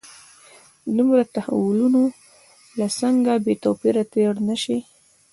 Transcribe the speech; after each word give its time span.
دومره 0.97 1.23
تحولونو 1.35 2.03
له 2.79 2.87
څنګه 2.99 3.33
بې 3.45 3.53
توپیره 3.63 4.03
تېر 4.13 4.33
نه 4.47 4.55
شي. 4.63 4.77